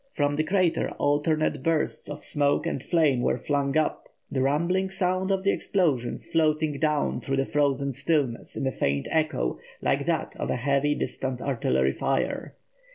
[0.13, 5.31] From the crater alternate bursts of smoke and flame were flung up, the rumbling sound
[5.31, 10.35] of the explosions floating down through the frozen stillness in a faint echo like that
[10.37, 12.55] of heavy distant artillery fire.